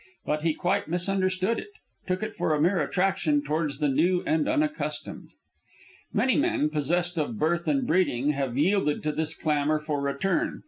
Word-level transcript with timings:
But 0.25 0.41
he 0.41 0.55
quite 0.55 0.87
misunderstood 0.87 1.59
it, 1.59 1.69
took 2.07 2.23
it 2.23 2.33
for 2.35 2.55
a 2.55 2.59
mere 2.59 2.81
attraction 2.81 3.43
towards 3.43 3.77
the 3.77 3.87
new 3.87 4.23
and 4.25 4.49
unaccustomed. 4.49 5.29
Many 6.11 6.35
men, 6.35 6.71
possessed 6.71 7.19
of 7.19 7.37
birth 7.37 7.67
and 7.67 7.85
breeding, 7.85 8.31
have 8.31 8.57
yielded 8.57 9.03
to 9.03 9.11
this 9.11 9.35
clamor 9.35 9.77
for 9.77 10.01
return. 10.01 10.59